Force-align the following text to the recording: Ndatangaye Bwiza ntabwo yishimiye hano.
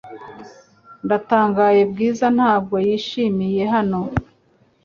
Ndatangaye 1.05 1.81
Bwiza 1.91 2.25
ntabwo 2.37 2.75
yishimiye 2.87 3.63
hano. 3.73 3.99